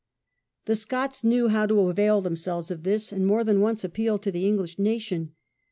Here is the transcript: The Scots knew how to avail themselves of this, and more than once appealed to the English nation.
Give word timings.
The 0.65 0.75
Scots 0.75 1.23
knew 1.23 1.49
how 1.49 1.67
to 1.67 1.79
avail 1.81 2.21
themselves 2.21 2.71
of 2.71 2.81
this, 2.81 3.11
and 3.11 3.23
more 3.27 3.43
than 3.43 3.61
once 3.61 3.83
appealed 3.83 4.23
to 4.23 4.31
the 4.31 4.47
English 4.47 4.79
nation. 4.79 5.35